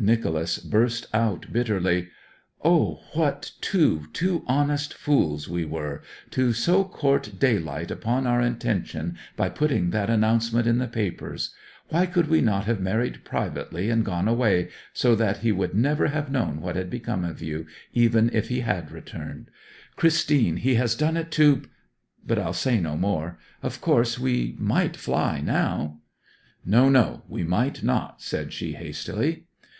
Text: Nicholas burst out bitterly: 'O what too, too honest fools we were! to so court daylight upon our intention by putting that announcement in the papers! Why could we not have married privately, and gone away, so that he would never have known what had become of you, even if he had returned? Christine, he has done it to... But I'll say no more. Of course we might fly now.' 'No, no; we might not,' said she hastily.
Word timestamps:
Nicholas 0.00 0.58
burst 0.60 1.08
out 1.12 1.46
bitterly: 1.52 2.06
'O 2.64 3.00
what 3.14 3.50
too, 3.60 4.06
too 4.12 4.44
honest 4.46 4.94
fools 4.94 5.48
we 5.48 5.64
were! 5.64 6.00
to 6.30 6.52
so 6.52 6.84
court 6.84 7.32
daylight 7.40 7.90
upon 7.90 8.24
our 8.24 8.40
intention 8.40 9.18
by 9.34 9.48
putting 9.48 9.90
that 9.90 10.08
announcement 10.08 10.68
in 10.68 10.78
the 10.78 10.86
papers! 10.86 11.52
Why 11.88 12.06
could 12.06 12.28
we 12.28 12.40
not 12.40 12.64
have 12.66 12.78
married 12.80 13.24
privately, 13.24 13.90
and 13.90 14.04
gone 14.04 14.28
away, 14.28 14.68
so 14.92 15.16
that 15.16 15.38
he 15.38 15.50
would 15.50 15.74
never 15.74 16.06
have 16.06 16.30
known 16.30 16.60
what 16.60 16.76
had 16.76 16.88
become 16.90 17.24
of 17.24 17.42
you, 17.42 17.66
even 17.92 18.30
if 18.32 18.50
he 18.50 18.60
had 18.60 18.92
returned? 18.92 19.50
Christine, 19.96 20.58
he 20.58 20.76
has 20.76 20.94
done 20.94 21.16
it 21.16 21.32
to... 21.32 21.64
But 22.24 22.38
I'll 22.38 22.52
say 22.52 22.78
no 22.78 22.96
more. 22.96 23.36
Of 23.64 23.80
course 23.80 24.16
we 24.16 24.54
might 24.60 24.96
fly 24.96 25.40
now.' 25.40 25.98
'No, 26.64 26.88
no; 26.88 27.24
we 27.26 27.42
might 27.42 27.82
not,' 27.82 28.22
said 28.22 28.52
she 28.52 28.74
hastily. 28.74 29.46